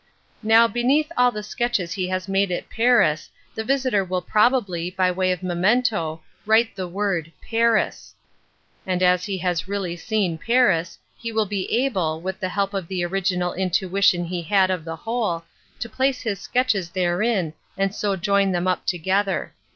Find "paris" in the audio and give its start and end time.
2.71-3.29, 7.47-8.15, 10.39-10.97